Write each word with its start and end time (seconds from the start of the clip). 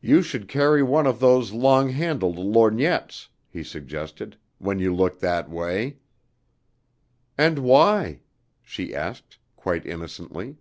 "You 0.00 0.20
should 0.20 0.48
carry 0.48 0.82
one 0.82 1.06
of 1.06 1.20
those 1.20 1.52
long 1.52 1.90
handled 1.90 2.38
lorgnettes," 2.38 3.28
he 3.48 3.62
suggested, 3.62 4.36
"when 4.58 4.80
you 4.80 4.92
look 4.92 5.20
that 5.20 5.48
way." 5.48 5.98
"And 7.38 7.60
why?" 7.60 8.22
she 8.64 8.92
asked 8.92 9.38
quite 9.54 9.86
innocently. 9.86 10.56